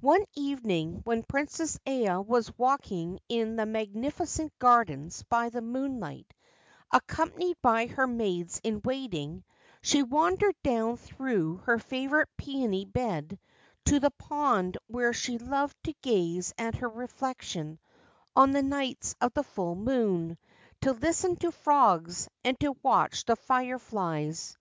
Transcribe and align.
One 0.00 0.24
evening 0.34 1.02
when 1.04 1.22
Princess 1.22 1.78
Aya 1.86 2.22
was 2.22 2.50
walking 2.56 3.20
in 3.28 3.56
the 3.56 3.66
magnificent 3.66 4.58
gardens 4.58 5.22
by 5.24 5.50
the 5.50 5.60
moonlight, 5.60 6.32
accompanied 6.90 7.60
by 7.60 7.86
her 7.88 8.06
maids 8.06 8.58
in 8.64 8.80
waiting, 8.86 9.44
she 9.82 10.02
wandered 10.02 10.56
down 10.62 10.96
through 10.96 11.56
her 11.66 11.78
favourite 11.78 12.28
peony 12.38 12.86
bed 12.86 13.38
to 13.84 14.00
the 14.00 14.12
pond 14.12 14.78
where 14.86 15.12
she 15.12 15.36
loved 15.36 15.76
to 15.84 15.92
gaze 16.00 16.54
at 16.56 16.76
her 16.76 16.88
reflection 16.88 17.78
on 18.34 18.52
the 18.52 18.62
nights 18.62 19.14
of 19.20 19.34
the 19.34 19.44
full 19.44 19.74
moon, 19.74 20.38
to 20.80 20.92
listen 20.94 21.36
to 21.36 21.52
frogs, 21.52 22.30
and 22.42 22.58
to 22.60 22.74
watch 22.82 23.26
the 23.26 23.36
fireflies. 23.36 24.56